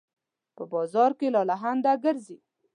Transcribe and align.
په 0.55 0.63
بازار 0.73 1.11
کې 1.19 1.27
لالهانده 1.35 1.93
ګرځي 2.03 2.37